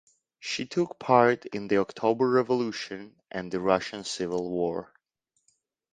She 0.39 0.65
took 0.65 0.97
part 0.97 1.45
in 1.45 1.67
the 1.67 1.77
October 1.77 2.27
Revolution 2.27 3.17
and 3.29 3.51
the 3.51 3.59
Russian 3.59 4.03
Civil 4.03 4.49
War. 4.49 4.91